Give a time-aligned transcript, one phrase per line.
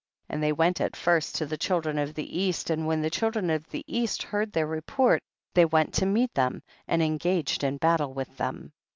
[0.31, 3.11] 4L And they went at first to the children of the east, and when the
[3.11, 5.21] children of the east heard their report,
[5.53, 8.73] they went to meet them, and engaged in battle with them.